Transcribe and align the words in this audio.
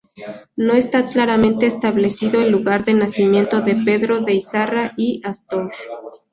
No 0.55 0.73
está 0.73 1.09
claramente 1.09 1.67
establecido 1.67 2.41
el 2.41 2.49
lugar 2.49 2.85
de 2.85 2.95
nacimiento 2.95 3.61
de 3.61 3.75
Pedro 3.85 4.21
de 4.21 4.33
Izarra 4.33 4.93
y 4.97 5.21
Astor. 5.23 5.71